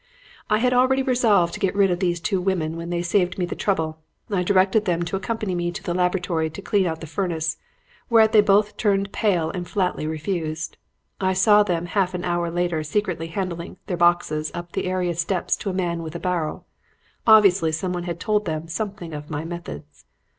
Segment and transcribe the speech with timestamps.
[0.49, 3.45] "I had already resolved to get rid of those two women when they saved me
[3.45, 3.99] the trouble.
[4.31, 7.57] I directed them to accompany me to the laboratory to clean out the furnace,
[8.09, 10.75] whereat they both turned pale and flatly refused;
[11.19, 15.13] and I saw them half an hour later secretly handing their boxes up the area
[15.13, 16.65] steps to a man with a barrow.
[17.27, 20.05] Obviously someone had told them something of my methods.